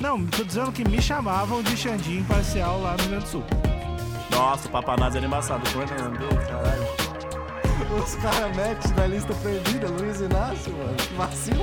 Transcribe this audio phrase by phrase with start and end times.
[0.01, 3.45] Não, tô dizendo que me chamavam de Xandinho Imparcial lá no Rio Grande do Sul.
[4.31, 5.69] Nossa, o Papanás é embaçado.
[5.73, 7.04] Como é que é o nome dele, caralho?
[8.03, 10.97] Os caras metem na lista perdida, Luiz Inácio, mano.
[10.97, 11.63] Que Vacilo.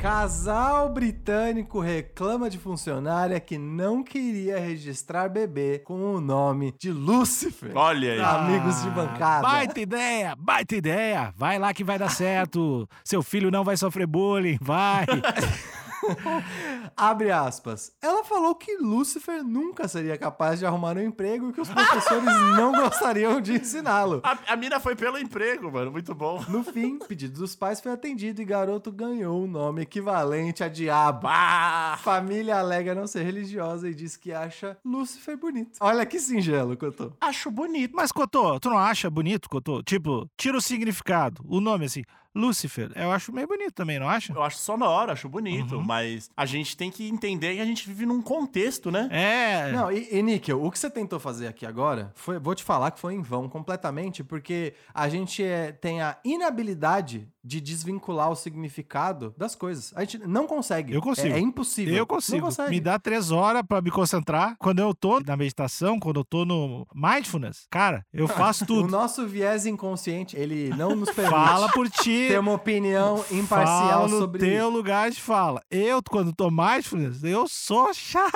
[0.00, 7.72] Casal britânico reclama de funcionária que não queria registrar bebê com o nome de Lúcifer.
[7.74, 8.20] Olha aí.
[8.20, 9.42] Amigos de bancada.
[9.42, 11.34] Baita ideia, baita ideia.
[11.36, 12.88] Vai lá que vai dar certo.
[13.02, 15.06] Seu filho não vai sofrer bullying, vai.
[16.96, 17.92] Abre aspas.
[18.00, 22.24] Ela falou que Lúcifer nunca seria capaz de arrumar um emprego e que os professores
[22.56, 24.20] não gostariam de ensiná-lo.
[24.22, 25.90] A, a mina foi pelo emprego, mano.
[25.90, 26.44] Muito bom.
[26.48, 30.68] No fim, o pedido dos pais foi atendido e garoto ganhou um nome equivalente a
[30.68, 31.26] diabo.
[31.28, 31.98] Ah!
[32.02, 35.78] Família alega não ser religiosa e diz que acha Lúcifer bonito.
[35.80, 37.12] Olha que singelo, Cotô.
[37.20, 37.92] Acho bonito.
[37.94, 39.82] Mas, Cotô, tu não acha bonito, Cotô?
[39.82, 42.02] Tipo, tira o significado, o nome assim,
[42.36, 42.90] Lúcifer.
[42.94, 44.32] Eu acho meio bonito também, não acha?
[44.32, 45.82] Eu acho sonoro, acho bonito, Uhum.
[45.82, 49.08] mas a gente tem que entender que a gente vive num contexto, né?
[49.10, 49.72] É.
[49.72, 52.90] Não, e, e Níquel, o que você tentou fazer aqui agora, foi, vou te falar
[52.90, 58.34] que foi em vão completamente, porque a gente é, tem a inabilidade de desvincular o
[58.34, 59.92] significado das coisas.
[59.94, 60.92] A gente não consegue.
[60.92, 61.28] Eu consigo.
[61.28, 61.94] É, é impossível.
[61.94, 62.44] Eu Não consigo.
[62.46, 62.70] consegue.
[62.70, 64.56] Me dá três horas pra me concentrar.
[64.58, 68.88] Quando eu tô na meditação, quando eu tô no mindfulness, cara, eu faço O tudo.
[68.88, 72.25] nosso viés inconsciente, ele não nos permite Fala por ti.
[72.28, 75.60] Ter uma opinião imparcial Fala no sobre teu lugar de fala.
[75.70, 78.30] Eu, quando tô mindfulness, eu sou chá.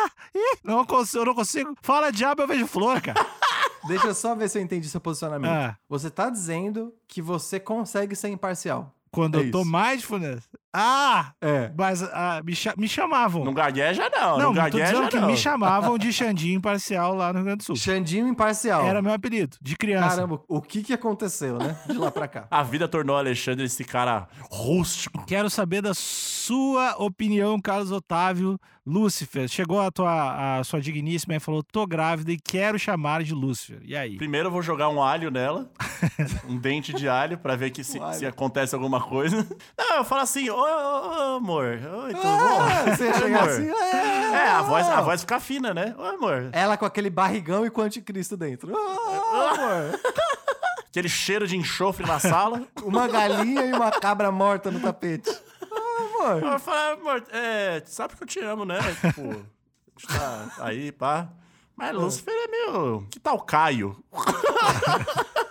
[0.65, 1.75] Não consigo, eu não consigo.
[1.83, 3.25] Fala diabo, eu vejo flor, cara.
[3.89, 5.50] Deixa eu só ver se eu entendi seu posicionamento.
[5.50, 5.77] Ah.
[5.89, 8.95] Você tá dizendo que você consegue ser imparcial.
[9.11, 9.71] Quando É eu tô isso.
[9.73, 10.49] mindfulness.
[10.72, 11.32] Ah!
[11.41, 11.70] É.
[11.76, 13.44] Mas ah, me, cha- me chamavam.
[13.44, 14.20] Não gagueja, não.
[14.20, 15.26] Não, não, tô gagueja, dizendo que não.
[15.26, 17.76] me chamavam de Xandinho Imparcial lá no Rio Grande do Sul.
[17.76, 18.84] Xandinho imparcial.
[18.84, 20.16] Era meu apelido, de criança.
[20.16, 21.76] Caramba, o que que aconteceu, né?
[21.86, 22.47] De lá pra cá.
[22.50, 25.25] A vida tornou o Alexandre esse cara rústico.
[25.26, 28.58] Quero saber da sua opinião, Carlos Otávio.
[28.87, 33.34] Lúcifer, chegou a, tua, a sua digníssima e falou: tô grávida e quero chamar de
[33.34, 33.78] Lúcifer.
[33.84, 34.16] E aí?
[34.16, 35.70] Primeiro eu vou jogar um alho nela,
[36.48, 39.47] um dente de alho, pra ver que se, Um se acontece alguma coisa.
[39.78, 41.65] Não, eu falo assim, ô, ô, ô, amor,
[42.04, 42.91] oi, tudo Ah, bom?
[42.97, 43.50] você ia chegar amor.
[43.50, 45.94] assim, é, É, a voz, a voz fica fina, né?
[45.98, 46.48] Ô, amor.
[46.53, 48.72] Ela com aquele barrigão e com o anticristo dentro.
[48.76, 50.00] Ah, amor.
[50.88, 52.66] Aquele cheiro de enxofre na sala.
[52.82, 55.31] Uma galinha e uma cabra morta no tapete.
[55.62, 56.43] Ah, amor.
[56.53, 58.78] Eu falo, amor, é, sabe que eu te amo, né?
[59.00, 61.28] Tipo, a gente tá aí, pá.
[61.76, 63.06] Mas Lúcifer é meio...
[63.10, 63.97] Que tal Caio?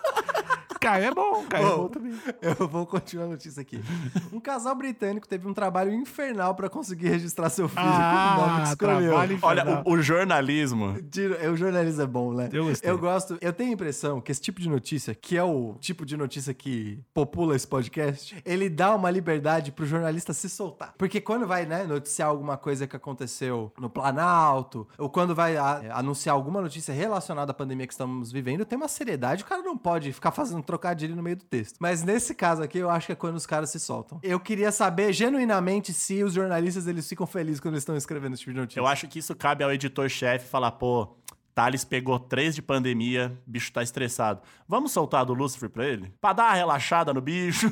[0.80, 2.14] Caio é bom, Caio é Bom, bom também.
[2.42, 3.82] Eu vou continuar a notícia aqui.
[4.32, 8.00] Um casal britânico teve um trabalho infernal pra conseguir registrar seu filho com o nome
[8.02, 9.10] Ah, que escolheu.
[9.10, 9.84] trabalho Olha, infernal.
[9.86, 10.96] o, o jornalismo...
[11.42, 12.50] É, O jornalismo é bom, né?
[12.54, 12.98] Eu gostei.
[12.98, 13.38] gosto.
[13.42, 16.54] Eu tenho a impressão que esse tipo de notícia, que é o tipo de notícia
[16.54, 20.94] que popula esse podcast, ele dá uma liberdade pro jornalista se soltar.
[20.98, 25.82] Porque quando vai, né, noticiar alguma coisa que aconteceu no Planalto, ou quando vai a-
[25.98, 29.44] anunciar alguma notícia relacionada à pandemia que estamos vivendo, tem uma seriedade.
[29.44, 31.78] O cara não pode ficar fazendo trocadilho no meio do texto.
[31.80, 34.20] Mas nesse caso aqui, eu acho que é quando os caras se soltam.
[34.22, 38.42] Eu queria saber genuinamente se os jornalistas eles ficam felizes quando eles estão escrevendo esse
[38.42, 38.80] tipo de notícia.
[38.80, 41.16] Eu acho que isso cabe ao editor-chefe falar, pô,
[41.60, 44.40] Thales pegou três de pandemia, bicho tá estressado.
[44.66, 46.14] Vamos soltar do Lúcifer pra ele?
[46.22, 47.70] Pra dar uma relaxada no bicho.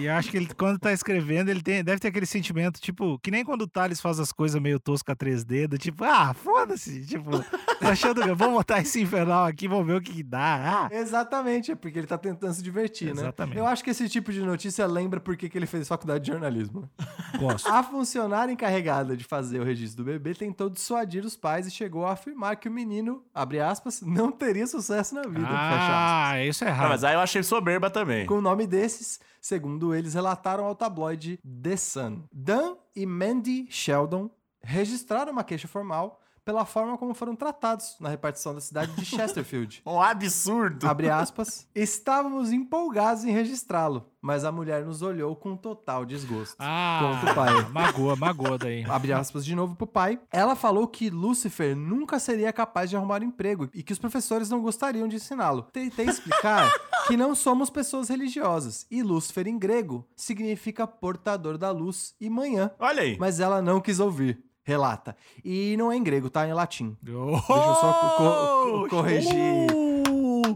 [0.00, 3.30] E acho que ele, quando tá escrevendo, ele tem, deve ter aquele sentimento, tipo, que
[3.30, 7.06] nem quando o Thales faz as coisas meio tosca 3D, do tipo, ah, foda-se.
[7.06, 7.30] Tipo,
[7.78, 10.88] tá achando, vamos botar esse infernal aqui, vamos ver o que, que dá.
[10.88, 13.22] Ah, Exatamente, é porque ele tá tentando se divertir, né?
[13.22, 13.56] Exatamente.
[13.56, 16.90] Eu acho que esse tipo de notícia lembra porque que ele fez faculdade de jornalismo.
[17.38, 17.68] gosto.
[17.68, 22.04] A funcionária encarregada de fazer o registro do bebê tentou dissuadir os pais e chegou
[22.04, 26.28] a afirmar que o menino, abre aspas, não teria sucesso na vida, fecha aspas.
[26.32, 26.88] Ah, isso é Não, errado.
[26.90, 28.26] mas aí eu achei soberba também.
[28.26, 32.24] Com o nome desses, segundo eles relataram ao tabloide The Sun.
[32.32, 34.30] Dan e Mandy Sheldon
[34.62, 39.82] registraram uma queixa formal pela forma como foram tratados na repartição da cidade de Chesterfield.
[39.84, 40.88] Um absurdo.
[40.88, 41.68] Abre aspas.
[41.76, 46.56] Estávamos empolgados em registrá-lo, mas a mulher nos olhou com total desgosto.
[46.58, 47.68] Ah, Conta o pai.
[47.70, 48.82] magoa, magoa daí.
[48.88, 50.18] Abre aspas de novo pro pai.
[50.32, 54.48] Ela falou que Lúcifer nunca seria capaz de arrumar um emprego e que os professores
[54.48, 55.64] não gostariam de ensiná-lo.
[55.70, 56.72] Tentei explicar
[57.06, 62.70] que não somos pessoas religiosas e Lúcifer em grego significa portador da luz e manhã.
[62.78, 63.18] Olha aí.
[63.20, 64.42] Mas ela não quis ouvir.
[64.68, 65.16] Relata.
[65.42, 66.44] E não é em grego, tá?
[66.46, 66.94] É em latim.
[67.08, 69.32] Oh, Deixa eu só co- co- corrigir.
[69.72, 70.54] Uh,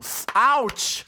[0.61, 1.07] ouch!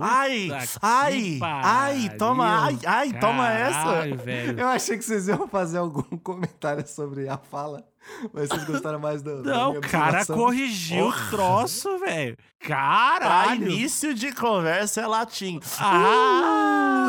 [0.00, 0.48] Ai,
[0.82, 4.22] ai, ai, toma, ai, ai, toma Caralho, essa.
[4.24, 4.60] velho.
[4.60, 7.84] Eu achei que vocês iam fazer algum comentário sobre a fala,
[8.32, 9.42] mas vocês gostaram mais do.
[9.44, 12.36] Não, o cara corrigiu o troço, velho.
[12.60, 13.62] Pra Caralho.
[13.68, 15.58] início de conversa é latim.
[15.80, 17.06] Ah!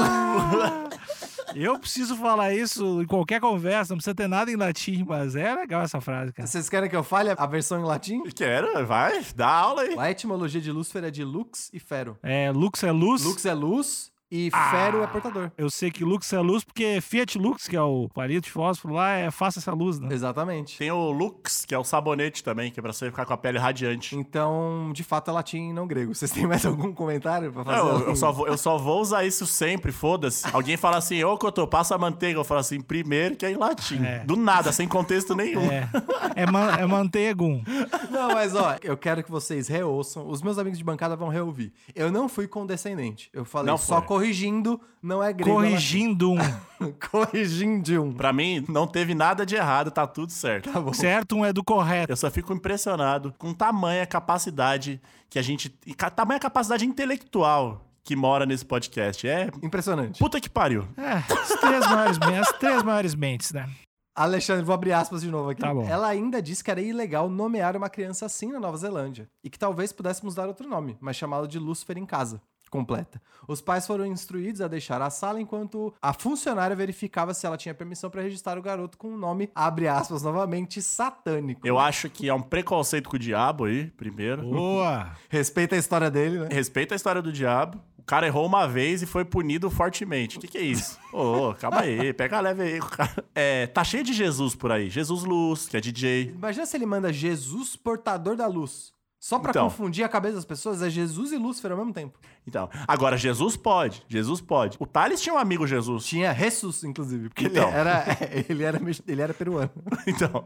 [1.55, 5.53] Eu preciso falar isso em qualquer conversa, não precisa ter nada em latim, mas é
[5.53, 6.47] legal essa frase, cara.
[6.47, 8.23] Vocês querem que eu fale a versão em latim?
[8.35, 9.95] Quero, vai, dá aula aí.
[9.97, 12.17] A etimologia de Lúcifer é de lux e fero.
[12.23, 13.23] É, Lux é luz.
[13.23, 14.71] Lux é luz e Ah.
[14.71, 15.51] fero é portador.
[15.57, 18.93] Eu sei que Lux é luz porque Fiat Lux, que é o palito de fósforo
[18.93, 20.07] lá, é faça essa luz, né?
[20.11, 20.77] Exatamente.
[20.77, 23.37] Tem o Lux, que é o sabonete também, que é pra você ficar com a
[23.37, 24.15] pele radiante.
[24.15, 26.13] Então, de fato, é latim e não grego.
[26.15, 27.77] Vocês têm mais algum comentário pra fazer?
[27.77, 30.45] Não, eu, eu só vou, eu só vou usar isso sempre, foda-se.
[30.53, 32.39] Alguém fala assim, ô Cotô, passa a manteiga.
[32.39, 34.03] Eu falo assim, primeiro que é em latim.
[34.03, 34.19] É.
[34.19, 35.69] Do nada, sem contexto nenhum.
[35.71, 35.89] É,
[36.35, 37.63] é, man, é manteigum.
[38.09, 40.27] Não, mas ó, eu quero que vocês reouçam.
[40.27, 41.73] Os meus amigos de bancada vão reouvir.
[41.95, 43.29] Eu não fui condescendente.
[43.33, 44.05] Eu falei Não só foi.
[44.21, 45.49] Corrigindo, não é grego.
[45.49, 46.37] é Corrigindo um.
[47.11, 48.13] corrigindo um.
[48.13, 50.71] Pra mim, não teve nada de errado, tá tudo certo.
[50.71, 50.93] Tá bom.
[50.93, 52.11] Certo, um é do correto.
[52.11, 55.73] Eu só fico impressionado com tamanha capacidade que a gente.
[55.85, 59.27] e Tamanha capacidade intelectual que mora nesse podcast.
[59.27, 59.49] É.
[59.61, 60.19] Impressionante.
[60.19, 60.87] Puta que pariu.
[60.97, 63.69] É, as três maiores, as três maiores mentes, né?
[64.13, 65.61] Alexandre, vou abrir aspas de novo aqui.
[65.61, 65.87] Tá bom.
[65.87, 69.57] Ela ainda disse que era ilegal nomear uma criança assim na Nova Zelândia e que
[69.57, 72.41] talvez pudéssemos dar outro nome, mas chamá-lo de Lúcifer em casa.
[72.71, 73.21] Completa.
[73.45, 77.73] Os pais foram instruídos a deixar a sala enquanto a funcionária verificava se ela tinha
[77.73, 81.67] permissão para registrar o garoto com um nome, abre aspas novamente, satânico.
[81.67, 84.41] Eu acho que é um preconceito com o diabo aí, primeiro.
[84.43, 85.11] Boa!
[85.27, 86.47] Respeita a história dele, né?
[86.49, 87.77] Respeita a história do diabo.
[87.97, 90.37] O cara errou uma vez e foi punido fortemente.
[90.37, 90.97] O que, que é isso?
[91.11, 93.25] Ô, calma aí, pega leve aí com o cara.
[93.35, 94.89] É, tá cheio de Jesus por aí.
[94.89, 96.31] Jesus Luz, que é DJ.
[96.35, 98.93] Imagina se ele manda Jesus portador da luz.
[99.23, 99.65] Só pra Então.
[99.65, 102.17] confundir a cabeça das pessoas, é Jesus e Lúcifer ao mesmo tempo.
[102.47, 104.03] Então, agora Jesus pode.
[104.07, 104.77] Jesus pode.
[104.79, 106.05] O Thales tinha um amigo Jesus.
[106.07, 107.69] Tinha Jesus, inclusive, porque Então.
[107.69, 108.05] ele, era,
[108.49, 109.69] ele, era, ele era peruano.
[110.07, 110.43] Então,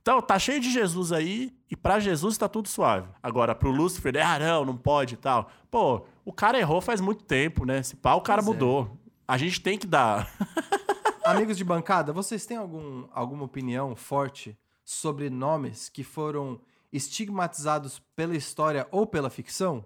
[0.00, 3.06] então, tá cheio de Jesus aí e pra Jesus tá tudo suave.
[3.22, 5.50] Agora, pro Lúcifer, ah, não, não pode e tal.
[5.70, 7.82] Pô, o cara errou faz muito tempo, né?
[7.82, 8.58] Se pá, o cara Pois é.
[8.58, 8.96] mudou.
[9.28, 10.32] A gente tem que dar.
[11.26, 16.58] Amigos de bancada, vocês têm algum, alguma opinião forte sobre nomes que foram
[16.94, 19.84] estigmatizados pela história ou pela ficção?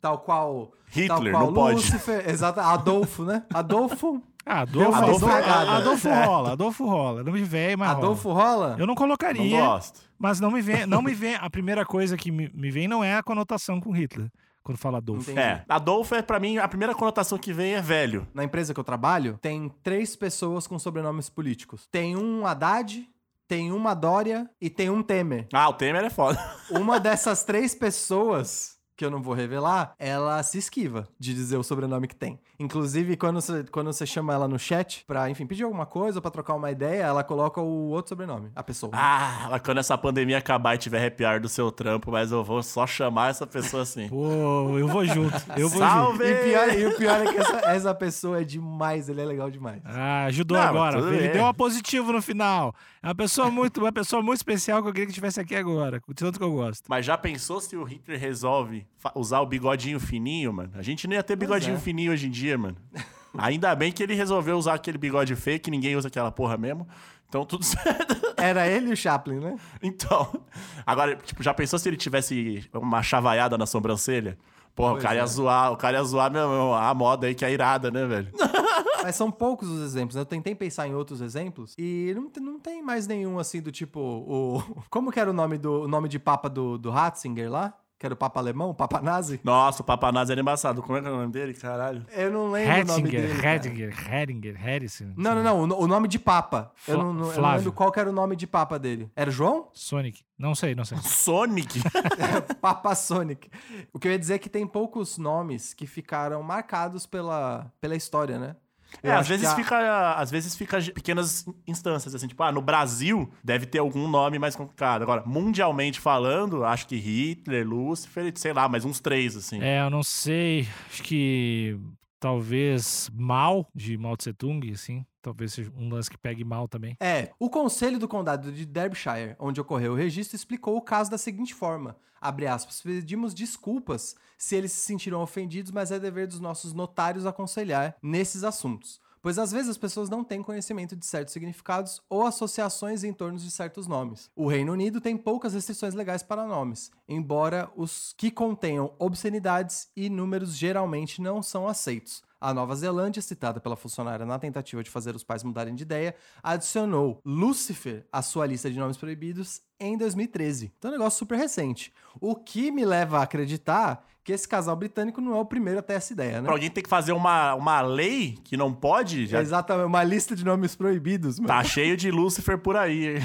[0.00, 0.72] Tal qual.
[0.88, 1.74] Hitler, tal qual não pode.
[1.76, 2.60] Lúcifer, exato.
[2.60, 3.44] Adolfo, né?
[3.52, 4.22] Adolfo.
[4.46, 5.26] Ah, Adolfo, Adolfo.
[5.28, 7.22] Adolfo rola, Adolfo rola.
[7.22, 8.42] Não me vem, mas Adolfo rola.
[8.42, 8.72] rola?
[8.72, 10.00] Eu não Não colocaria, gosto.
[10.18, 11.34] mas não me vem, não me vem.
[11.34, 14.30] A primeira coisa que me, me vem não é a conotação com Hitler,
[14.62, 15.30] quando fala Adolfo.
[15.30, 15.38] Entendi.
[15.38, 18.26] É, Adolfo é, pra mim, a primeira conotação que vem é velho.
[18.32, 21.86] Na empresa que eu trabalho, tem três pessoas com sobrenomes políticos.
[21.92, 23.06] Tem um Haddad,
[23.50, 25.48] tem uma Dória e tem um Temer.
[25.52, 26.38] Ah, o Temer é foda.
[26.70, 31.62] Uma dessas três pessoas, que eu não vou revelar, ela se esquiva de dizer o
[31.62, 32.38] sobrenome que tem.
[32.58, 36.22] Inclusive, quando você, quando você chama ela no chat pra, enfim, pedir alguma coisa ou
[36.22, 38.92] pra trocar uma ideia, ela coloca o outro sobrenome, a pessoa.
[38.94, 42.62] Ah, quando essa pandemia acabar e tiver happy hour do seu trampo, mas eu vou
[42.62, 44.06] só chamar essa pessoa assim.
[44.10, 45.34] Pô, eu vou junto.
[45.56, 45.90] Eu vou junto.
[45.90, 46.24] Salve!
[46.26, 49.50] E, pior, e o pior é que essa, essa pessoa é demais, ele é legal
[49.50, 49.80] demais.
[49.82, 50.98] Ah, ajudou Não, agora.
[50.98, 51.32] Ele bem.
[51.32, 52.74] deu uma positivo no final.
[53.02, 56.02] É uma pessoa muito, uma pessoa muito especial que eu queria que estivesse aqui agora.
[56.06, 56.84] De tanto que eu gosto.
[56.86, 60.70] Mas já pensou se o Hitler resolve usar o bigodinho fininho, mano?
[60.74, 61.78] A gente não ia ter bigodinho é.
[61.78, 62.76] fininho hoje em dia, mano.
[63.38, 66.86] Ainda bem que ele resolveu usar aquele bigode fake, que ninguém usa aquela porra mesmo.
[67.28, 68.34] Então tudo certo.
[68.36, 69.56] Era ele e o Chaplin, né?
[69.82, 70.42] Então,
[70.84, 74.36] agora, tipo, já pensou se ele tivesse uma chavaiada na sobrancelha?
[74.74, 75.26] Porra, Pois o cara ia é.
[75.26, 78.28] zoar, o cara ia zoar meu, a moda aí que é irada, né, velho?
[79.02, 80.14] Mas são poucos os exemplos.
[80.16, 80.22] né?
[80.22, 83.70] Eu tentei pensar em outros exemplos e não, tem- não tem mais nenhum assim do
[83.72, 83.98] tipo.
[84.00, 87.74] O, como que era o nome, do, o nome de papa do, do Ratzinger lá?
[88.00, 89.38] Que era o Papa Alemão, o Papa Nazi?
[89.44, 90.80] Nossa, o Papanás era embaçado.
[90.82, 92.02] Como é que é o nome dele, caralho?
[92.12, 93.42] Eu não lembro o nome Hettinger, dele.
[93.42, 93.56] cara.
[93.56, 95.12] Hettinger, Heringer, Harrison.
[95.18, 95.60] Não, não, não.
[95.60, 96.72] O, no- o nome de Papa.
[96.88, 99.10] Eu não, não- eu não lembro qual que era o nome de Papa dele.
[99.14, 99.68] Era João?
[99.74, 100.22] Sonic.
[100.38, 100.96] Não sei, não sei.
[101.04, 101.78] Sonic?
[102.62, 103.50] Papa Sonic.
[103.92, 107.94] O que eu ia dizer é que tem poucos nomes que ficaram marcados pela, pela
[107.94, 108.56] história, né?
[109.02, 112.52] É, Eu às acho vezes, a- fica, às vezes fica pequenas instâncias, assim, tipo, ah,
[112.52, 115.02] no Brasil deve ter algum nome mais complicado.
[115.02, 119.60] Agora, mundialmente falando, acho que Hitler, Lúcifer, sei lá, mais uns três, assim.
[119.62, 120.68] É, eu não sei.
[120.90, 121.78] Acho que
[122.18, 125.04] talvez Mal, de Mao Tse Tung, assim.
[125.22, 126.96] Talvez seja um lance que pegue mal também.
[127.00, 131.18] É, o Conselho do Condado de Derbyshire, onde ocorreu o registro, explicou o caso da
[131.18, 136.40] seguinte forma: abre aspas, pedimos desculpas se eles se sentiram ofendidos, mas é dever dos
[136.40, 139.00] nossos notários aconselhar nesses assuntos.
[139.22, 143.38] Pois às vezes as pessoas não têm conhecimento de certos significados ou associações em torno
[143.38, 144.30] de certos nomes.
[144.34, 150.08] O Reino Unido tem poucas restrições legais para nomes, embora os que contenham obscenidades e
[150.08, 152.22] números geralmente não são aceitos.
[152.40, 156.14] A Nova Zelândia, citada pela funcionária na tentativa de fazer os pais mudarem de ideia,
[156.42, 160.72] adicionou Lucifer à sua lista de nomes proibidos em 2013.
[160.78, 161.92] Então é um negócio super recente.
[162.20, 165.82] O que me leva a acreditar que esse casal britânico não é o primeiro a
[165.82, 166.42] ter essa ideia, né?
[166.42, 170.36] Pra alguém ter que fazer uma, uma lei que não pode, já Exatamente, uma lista
[170.36, 171.48] de nomes proibidos, mano.
[171.48, 173.16] tá cheio de Lúcifer por aí.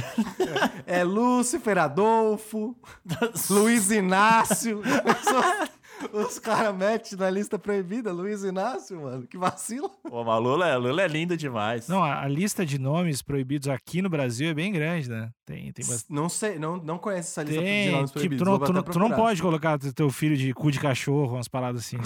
[0.86, 2.76] É Lúcifer, Adolfo,
[3.50, 4.82] Luiz Inácio.
[6.12, 9.26] Os, caras metem na lista proibida Luiz Inácio, mano.
[9.28, 9.90] Que vacilo.
[10.10, 11.88] Pô, mas Lula, é- Lula é lindo demais.
[11.88, 15.30] Não, a, a lista de nomes proibidos aqui no Brasil é bem grande, né?
[15.46, 16.06] Tem, tem bastante.
[16.14, 18.44] Não sei, não, não conheço essa lista de Tem, nomes tipo, proibidos.
[18.44, 20.72] tu não, vou tu, não, até tu não pode colocar teu- teu filho de cu
[20.72, 21.98] de cachorro, umas paradas assim.
[21.98, 22.04] né?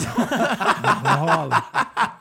[1.04, 1.64] não, não rola.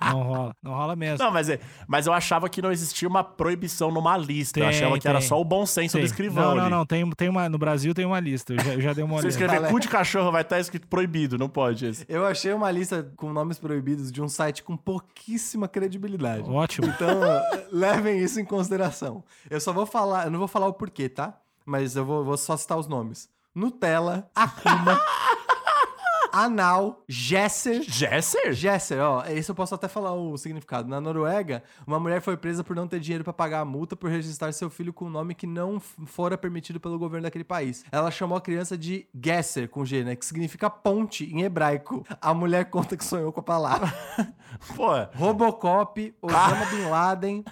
[0.12, 0.56] Não rola.
[0.62, 1.24] Não rola mesmo.
[1.24, 4.58] Não, mas, é, mas eu achava que não existia uma proibição numa lista.
[4.60, 5.28] eu Tem, achava que era tem.
[5.28, 6.02] só o bom senso Tem.
[6.02, 6.44] do escrivão.
[6.50, 6.70] Não, não, ali.
[6.70, 6.86] não.
[6.86, 8.52] Tem, tem uma, no Brasil tem uma lista.
[8.54, 9.54] Eu já, eu já dei uma Se você olhada.
[9.54, 12.04] escrever cu de cachorro, vai estar escrito proibido, não pode esse.
[12.08, 16.48] Eu achei uma lista com nomes proibidos de um site com pouquíssima credibilidade.
[16.48, 16.86] Ótimo.
[16.88, 17.20] Então,
[17.72, 19.22] levem isso em consideração.
[19.50, 21.34] Eu só vou falar, eu não vou falar o porquê, tá?
[21.64, 23.28] Mas eu vou, vou só citar os nomes.
[23.54, 25.00] Nutella, Akuma,
[26.32, 27.82] Anal, Jesser.
[27.82, 28.52] Jesser?
[28.52, 30.88] Jesser, ó, esse eu posso até falar o significado.
[30.88, 34.10] Na Noruega, uma mulher foi presa por não ter dinheiro pra pagar a multa por
[34.10, 37.84] registrar seu filho com um nome que não fora permitido pelo governo daquele país.
[37.90, 40.16] Ela chamou a criança de Gesser, com G, né?
[40.16, 42.04] Que significa ponte em hebraico.
[42.20, 43.92] A mulher conta que sonhou com a palavra.
[44.76, 47.44] Pô, Robocop, Osama Bin Laden,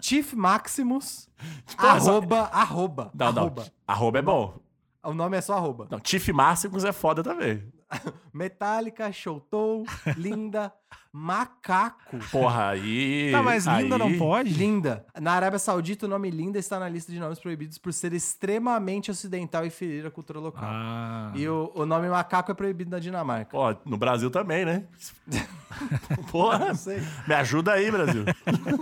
[0.00, 1.28] Chief Maximus,
[1.76, 3.42] Pô, essa- arroba, arroba, não, não.
[3.42, 3.66] arroba.
[3.86, 4.54] Arroba é bom.
[5.02, 5.86] O nome é só arroba.
[5.88, 7.62] Não, Tiff Máximos é foda também.
[8.32, 9.84] Metallica, Shoutou,
[10.16, 10.72] Linda,
[11.12, 12.18] Macaco.
[12.30, 13.30] Porra, aí.
[13.32, 14.50] Tá, mas linda aí- não pode?
[14.50, 15.04] Linda.
[15.18, 19.10] Na Arábia Saudita, o nome Linda está na lista de nomes proibidos por ser extremamente
[19.10, 20.62] ocidental e ferir a cultura local.
[20.64, 21.32] Ah.
[21.34, 23.50] E o, o nome Macaco é proibido na Dinamarca.
[23.50, 24.84] Pô, no Brasil também, né?
[26.30, 27.00] Porra, Não sei.
[27.26, 28.24] me ajuda aí, Brasil.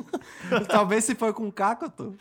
[0.68, 2.12] Talvez se for com Caco, eu tô.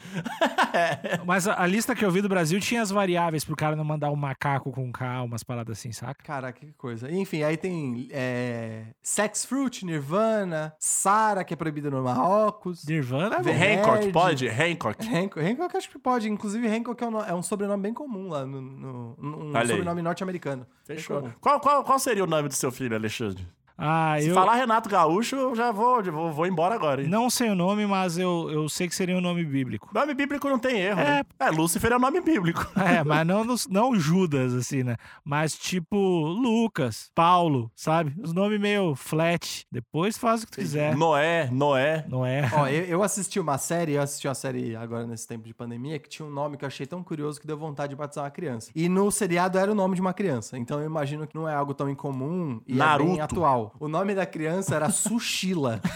[1.25, 3.83] Mas a, a lista que eu vi do Brasil tinha as variáveis pro cara não
[3.83, 6.23] mandar um macaco com K, umas paradas assim, saca?
[6.23, 7.11] Caraca, que coisa.
[7.11, 12.85] Enfim, aí tem é, Sex Fruit, Nirvana, Sara, que é proibida no Marrocos.
[12.85, 13.43] Nirvana é bom.
[13.43, 14.47] Vem- Hancock, pode?
[14.47, 15.07] Hancock.
[15.07, 16.29] Hancock, Hancock acho que pode.
[16.29, 19.67] Inclusive, Hancock é um, no- é um sobrenome bem comum lá, no, no- um Olha
[19.67, 20.67] sobrenome norte-americano.
[20.85, 21.21] Fechou.
[21.21, 21.31] Comum.
[21.41, 23.47] Qual, qual, qual seria o nome do seu filho, Alexandre?
[23.77, 27.07] Ah, Se eu falar Renato Gaúcho, eu já vou, vou, vou embora agora, hein?
[27.09, 29.89] não sei o nome, mas eu, eu sei que seria um nome bíblico.
[29.93, 31.03] Nome bíblico não tem erro, É.
[31.05, 31.23] né?
[31.39, 32.65] É, Lúcifer é nome bíblico.
[32.83, 34.95] É, mas não, não Judas, assim, né?
[35.23, 38.13] Mas tipo Lucas, Paulo, sabe?
[38.21, 39.65] Os nomes meio flat.
[39.71, 40.95] Depois faz o que tu quiser.
[40.95, 42.05] Noé, Noé.
[42.07, 42.49] Não é?
[42.53, 45.97] Ó, eu, eu assisti uma série, eu assisti uma série agora nesse tempo de pandemia,
[45.97, 48.31] que tinha um nome que eu achei tão curioso que deu vontade de batizar uma
[48.31, 48.69] criança.
[48.75, 50.57] E no seriado era o nome de uma criança.
[50.57, 53.11] Então eu imagino que não é algo tão incomum e é Naruto.
[53.11, 53.62] bem atual.
[53.79, 55.79] O nome da criança era Sushila.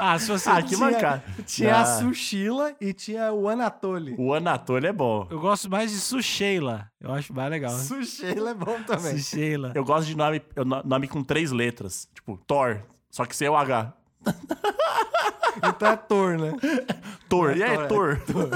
[0.00, 0.48] Ah, se você.
[0.48, 1.22] Ah, que mancada.
[1.46, 1.82] Tinha Ah.
[1.82, 4.14] a Sushila e tinha o Anatoly.
[4.18, 5.26] O Anatoly é bom.
[5.30, 6.88] Eu gosto mais de Susheila.
[7.00, 7.70] Eu acho mais legal.
[7.72, 9.18] Sushila é bom também.
[9.18, 9.72] Susheila.
[9.74, 10.40] Eu gosto de nome,
[10.84, 12.08] nome com três letras.
[12.14, 12.80] Tipo, Thor.
[13.10, 13.92] Só que sem o H.
[15.62, 16.52] Então é Thor, né?
[17.28, 17.50] Thor.
[17.50, 18.20] É E aí, Thor?
[18.20, 18.48] Thor,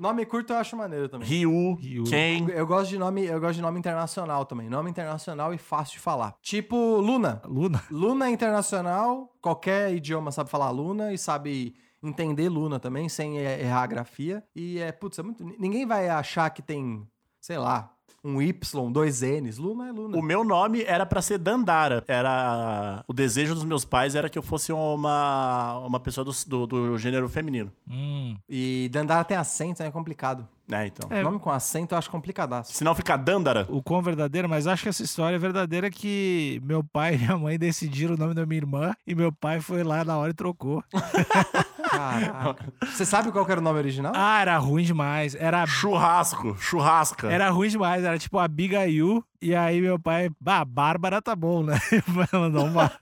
[0.00, 1.28] Nome curto eu acho maneiro também.
[1.28, 2.04] Ryu, Ryu.
[2.04, 2.46] Ken.
[2.48, 4.68] Eu gosto de nome, eu gosto de nome internacional também.
[4.70, 6.34] Nome internacional e fácil de falar.
[6.40, 7.42] Tipo Luna.
[7.44, 7.82] Luna.
[7.90, 13.60] Luna é internacional, qualquer idioma sabe falar Luna e sabe entender Luna também, sem er-
[13.60, 14.42] errar a grafia.
[14.56, 15.44] E é, putz, é muito.
[15.58, 17.06] Ninguém vai achar que tem,
[17.38, 17.92] sei lá,
[18.24, 19.58] um Y, dois N's.
[19.58, 20.18] Luna é Luna.
[20.18, 22.04] O meu nome era pra ser Dandara.
[22.06, 23.04] Era.
[23.06, 26.98] O desejo dos meus pais era que eu fosse uma, uma pessoa do, do, do
[26.98, 27.72] gênero feminino.
[27.88, 28.36] Hum.
[28.48, 29.88] E Dandara tem acento, né?
[29.88, 30.46] É complicado.
[30.70, 31.08] É, então.
[31.10, 31.22] É.
[31.22, 32.72] Nome com acento eu acho complicadaço.
[32.72, 33.66] Se não ficar Dandara.
[33.68, 37.36] O quão verdadeiro, mas acho que essa história é verdadeira que meu pai e minha
[37.36, 40.34] mãe decidiram o nome da minha irmã e meu pai foi lá na hora e
[40.34, 40.82] trocou.
[41.90, 42.72] Caraca.
[42.86, 44.12] Você sabe qual era o nome original?
[44.14, 45.34] Ah, era ruim demais.
[45.34, 47.30] Era Churrasco, churrasca.
[47.30, 49.24] Era ruim demais, era tipo Abigail.
[49.42, 51.78] E aí meu pai, bah, Bárbara tá bom, né?
[52.06, 52.92] Vai mandar uma.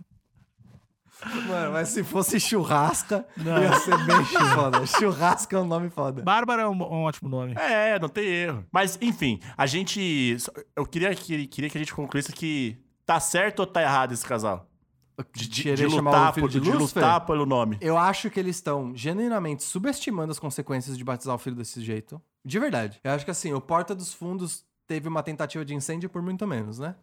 [1.48, 4.86] Mano, mas se fosse churrasca, ia ser bem foda.
[4.86, 6.22] Churrasca é um nome foda.
[6.22, 7.54] Bárbara é um, um ótimo nome.
[7.56, 8.64] É, não tem erro.
[8.70, 10.36] Mas, enfim, a gente.
[10.76, 14.24] Eu queria que, queria que a gente concluísse que tá certo ou tá errado esse
[14.24, 14.68] casal?
[15.34, 17.76] De, de, de lutar, o filho por- de de lutar pelo nome.
[17.80, 22.20] Eu acho que eles estão genuinamente subestimando as consequências de batizar o filho desse jeito.
[22.44, 23.00] De verdade.
[23.02, 26.46] Eu acho que assim, o Porta dos Fundos teve uma tentativa de incêndio por muito
[26.46, 26.94] menos, né?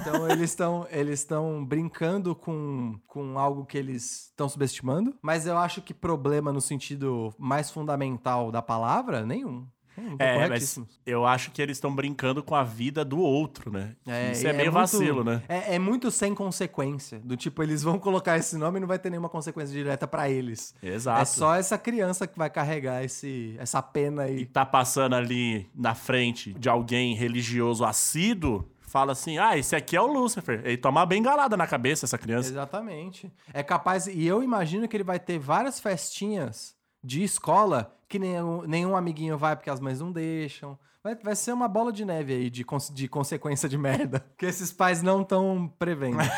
[0.00, 5.56] Então eles estão eles estão brincando com, com algo que eles estão subestimando, mas eu
[5.56, 9.66] acho que problema no sentido mais fundamental da palavra, nenhum.
[9.98, 13.70] Nenhum, tô É, mas eu acho que eles estão brincando com a vida do outro,
[13.72, 13.96] né?
[14.32, 15.42] Isso e é, meio muito- vacilo, né?
[15.48, 17.18] É, é muito sem consequência.
[17.20, 20.30] Do tipo, eles vão colocar esse nome e não vai ter nenhuma consequência direta pra
[20.30, 20.74] eles.
[20.82, 21.20] Exato.
[21.22, 24.46] É só essa criança que vai carregar esse, essa pena E aí.
[24.46, 30.00] tá passando ali na frente de alguém religioso assíduo, fala assim: ah, esse aqui é
[30.00, 30.62] o Lúcifer.
[30.64, 32.48] Ele toma uma bengalada na cabeça, essa criança.
[32.50, 33.30] Exatamente.
[33.52, 34.06] É capaz.
[34.06, 36.74] E eu imagino que ele vai ter várias festinhas
[37.08, 40.78] de escola que nenhum, nenhum amiguinho vai porque as mães não deixam.
[41.02, 44.24] Vai, vai ser uma bola de neve aí de, cons- de consequência de merda.
[44.36, 46.18] Que esses pais não estão prevendo.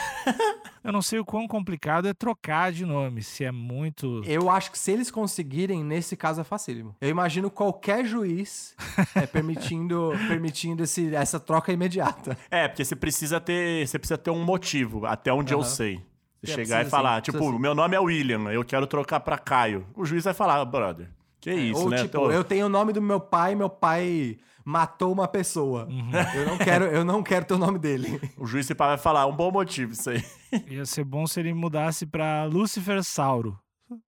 [0.82, 4.22] Eu não sei o quão complicado é trocar de nome, se é muito.
[4.24, 6.96] Eu acho que se eles conseguirem, nesse caso é facílimo.
[7.00, 8.74] Eu imagino qualquer juiz
[9.14, 12.36] é, permitindo, permitindo esse, essa troca imediata.
[12.50, 13.86] É, porque você precisa ter.
[13.86, 15.68] Você precisa ter um motivo, até onde eu Aham.
[15.68, 16.00] sei.
[16.42, 17.58] Você É, chegar e falar, tipo, sim.
[17.58, 19.86] meu nome é William, eu quero trocar pra Caio.
[19.94, 21.08] O juiz vai falar, brother,
[21.40, 21.98] que isso, Ou né?
[21.98, 25.86] tipo, Tô- eu tenho o nome do meu pai, meu pai matou uma pessoa.
[26.34, 28.20] Eu não quero, eu não quero ter o nome dele.
[28.38, 30.24] O juiz vai falar, um bom motivo isso aí.
[30.68, 33.58] Ia ser bom se ele mudasse pra Lucifer Sauro.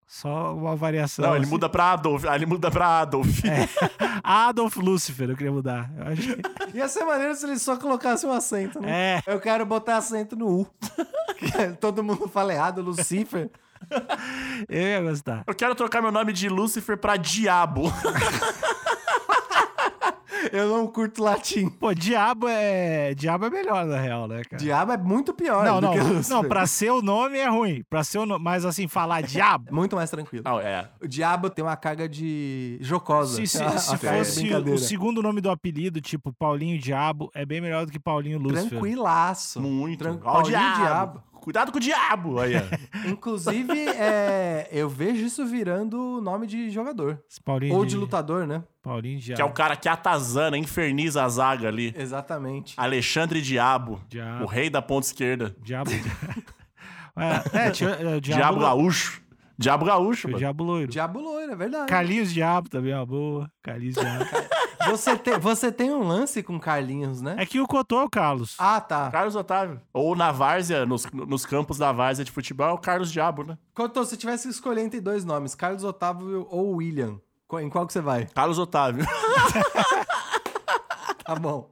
[0.07, 1.25] Só uma variação.
[1.25, 1.51] Não, ele assim.
[1.51, 2.25] muda pra Adolf.
[2.25, 3.27] Aí ele muda pra Adolf.
[4.23, 5.89] Adolf Lucifer, eu queria mudar.
[5.97, 6.41] Eu acho que-
[6.77, 9.17] Ia ser maneiro se ele só colocasse um acento, né?
[9.17, 10.67] É, Eu quero botar acento no U.
[11.79, 13.49] Todo mundo fala errado, Lucifer.
[14.69, 15.43] eu ia gostar.
[15.45, 17.91] Eu quero trocar meu nome de Lúcifer pra Diabo.
[20.53, 21.67] Eu não curto latim.
[21.67, 23.15] Pô, diabo é.
[23.15, 24.61] Diabo é melhor, na real, né, cara?
[24.61, 26.21] Diabo é muito pior Não, do não.
[26.29, 27.83] Não, pra ser o nome é ruim.
[27.89, 28.43] Pra ser o nome.
[28.43, 29.73] Mas assim, falar diabo.
[29.73, 30.43] Muito mais tranquilo.
[30.45, 30.87] Não, é.
[31.01, 33.37] O diabo tem uma carga de jocosa.
[33.37, 37.59] Se, se, Uma se fosse o segundo nome do apelido, tipo Paulinho Diabo, é bem
[37.59, 38.69] melhor do que Paulinho Lucifer.
[38.69, 39.59] Tranquilaço.
[39.59, 39.97] Muito.
[39.97, 40.19] Tran...
[40.23, 40.81] Ó, o Paulinho diabo.
[40.83, 41.23] diabo.
[41.43, 42.39] Cuidado com o diabo.
[42.39, 42.61] Aí, ó.
[43.11, 47.21] Inclusive, é, eu vejo isso virando nome de jogador.
[47.43, 48.63] Paulinho Ou de lutador, né?
[48.81, 49.35] Paulinho Diabo.
[49.35, 51.93] que é o cara que atazana, inferniza a zaga ali.
[51.97, 52.75] Exatamente.
[52.77, 54.01] Alexandre Diabo.
[54.07, 54.45] Diabo.
[54.45, 55.53] O rei da ponta esquerda.
[55.61, 55.91] Diabo.
[57.17, 59.21] é, é, é, o Diabo, Diabo, gaúcho.
[59.57, 60.39] Diabo gaúcho, O mano.
[60.39, 60.91] Diabo Loiro.
[60.91, 61.87] Diabo loiro, é verdade.
[61.87, 63.51] Carlinhos Diabo também é uma boa.
[63.61, 64.23] Carlinhos Diabo.
[64.89, 67.35] Você, tem, você tem um lance com Carlinhos, né?
[67.37, 68.55] é que o Cotô é o Carlos.
[68.57, 69.09] Ah, tá.
[69.11, 69.81] Carlos Otávio.
[69.93, 73.57] Ou na várzea, nos, nos campos da várzea de futebol, é o Carlos Diabo, né?
[73.73, 77.19] Cotô, se tivesse que escolher entre dois nomes, Carlos Otávio ou William,
[77.61, 78.25] em qual que você vai?
[78.27, 79.05] Carlos Otávio.
[81.23, 81.71] Tá bom.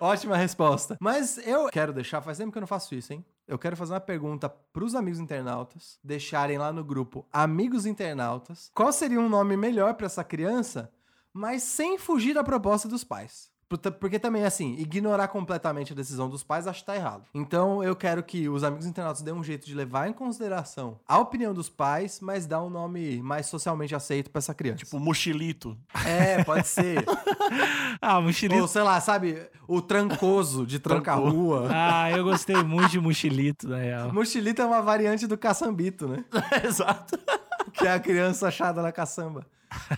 [0.00, 0.96] Ótima resposta.
[0.98, 3.24] Mas eu quero deixar, faz tempo que eu não faço isso, hein?
[3.46, 8.92] Eu quero fazer uma pergunta pros amigos internautas, deixarem lá no grupo Amigos Internautas, qual
[8.92, 10.90] seria um nome melhor pra essa criança,
[11.32, 13.50] mas sem fugir da proposta dos pais.
[14.00, 17.22] Porque também, assim, ignorar completamente a decisão dos pais acho que tá errado.
[17.32, 21.18] Então eu quero que os amigos internautas dêem um jeito de levar em consideração a
[21.18, 24.78] opinião dos pais, mas dar um nome mais socialmente aceito pra essa criança.
[24.78, 25.78] tipo, mochilito.
[26.04, 27.04] é, pode ser.
[28.02, 28.62] Ah, mochilito.
[28.62, 29.36] Ou sei lá, sabe,
[29.68, 31.68] o trancoso de tranca-rua.
[31.70, 34.12] Ah, eu gostei muito de mochilito, na real.
[34.12, 36.24] Mochilita é uma variante do caçambito, né?
[36.64, 37.18] Exato.
[37.72, 39.44] Que é a criança achada na caçamba.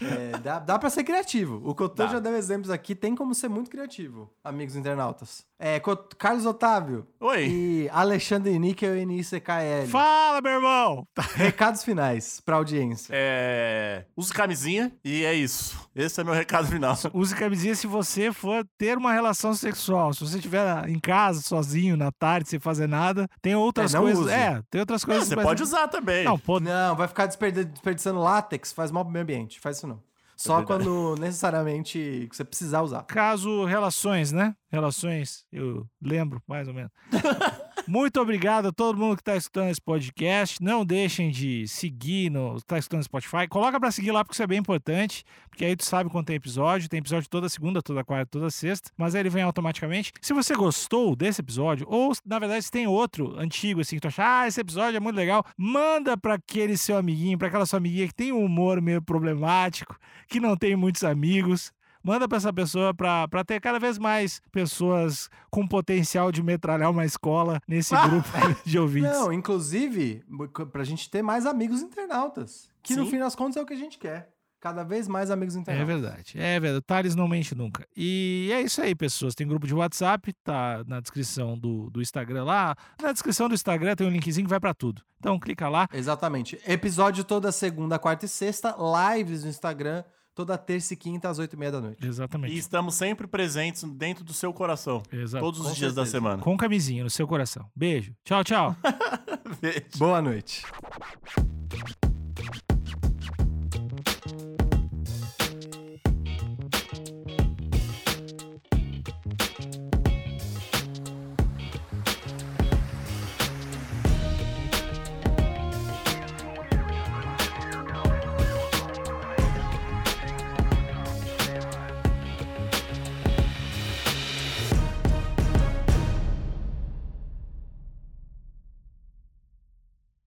[0.01, 1.61] É, dá, dá pra ser criativo.
[1.65, 5.45] O Cotô já deu exemplos aqui, tem como ser muito criativo, amigos internautas.
[5.59, 7.47] É, Cot- Carlos Otávio Oi.
[7.47, 9.87] e Alexandre Níquel e NICKL.
[9.89, 11.07] Fala, meu irmão!
[11.37, 13.13] Recados finais pra audiência.
[13.15, 14.05] É...
[14.17, 15.89] Use camisinha e é isso.
[15.95, 16.97] Esse é meu recado final.
[17.15, 20.13] Use camisinha se você for ter uma relação sexual.
[20.13, 24.05] Se você estiver em casa, sozinho, na tarde, sem fazer nada, tem outras É, não
[24.05, 24.25] coisas.
[24.25, 24.33] use.
[24.33, 25.29] É, tem outras coisas.
[25.29, 26.25] Você mas- pode usar também.
[26.25, 29.61] Não, pô, Não, vai ficar desperdi- desperdiçando látex, faz mal pro meio ambiente.
[29.63, 30.03] Faz isso não.
[30.37, 30.85] Só verdade.
[30.85, 33.05] quando necessariamente você precisar usar.
[33.05, 34.57] caso relações, né?
[34.69, 36.91] Relações, eu lembro mais ou menos.
[37.87, 40.63] Muito obrigado a todo mundo que está escutando esse podcast.
[40.63, 43.49] Não deixem de seguir no tá escutando no Spotify.
[43.49, 46.37] Coloca para seguir lá porque isso é bem importante, porque aí tu sabe quando tem
[46.37, 46.89] episódio.
[46.89, 50.13] Tem episódio toda segunda, toda quarta, toda sexta, mas aí ele vem automaticamente.
[50.21, 54.09] Se você gostou desse episódio ou na verdade se tem outro antigo assim que tu
[54.09, 57.79] acha, ah, esse episódio é muito legal, manda para aquele seu amiguinho, para aquela sua
[57.79, 59.97] amiguinha que tem um humor meio problemático,
[60.29, 61.73] que não tem muitos amigos.
[62.03, 66.91] Manda pra essa pessoa pra, pra ter cada vez mais pessoas com potencial de metralhar
[66.91, 68.29] uma escola nesse grupo
[68.65, 69.11] de ouvintes.
[69.13, 70.23] Não, inclusive,
[70.71, 72.69] pra gente ter mais amigos internautas.
[72.83, 73.11] Que no Sim.
[73.13, 74.29] fim das contas é o que a gente quer.
[74.61, 75.89] Cada vez mais amigos É internautas.
[76.01, 76.85] verdade, é verdade.
[76.87, 77.85] Thales não mente nunca.
[77.97, 79.35] E é isso aí, pessoas.
[79.35, 82.77] Tem grupo de WhatsApp, tá na descrição do, do Instagram lá.
[83.03, 85.03] Na descrição do Instagram tem um linkzinho que vai pra tudo.
[85.19, 85.89] Então clica lá.
[85.93, 86.61] Exatamente.
[86.65, 88.77] Episódio toda segunda, quarta e sexta.
[89.17, 92.07] Lives no Instagram, toda terça e quinta às oito e meia da noite.
[92.07, 92.55] Exatamente.
[92.55, 95.03] E estamos sempre presentes dentro do seu coração.
[95.13, 95.45] Exato.
[95.45, 96.19] Todos os Com dias da certeza.
[96.19, 96.43] semana.
[96.43, 97.69] Com camisinha no seu coração.
[97.75, 98.15] Beijo.
[98.25, 98.77] Tchau, tchau.
[99.61, 99.99] Beijo.
[99.99, 100.63] Boa noite.